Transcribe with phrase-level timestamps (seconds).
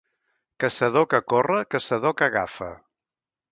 [0.63, 2.73] Caçador que corre, caçador que agafa.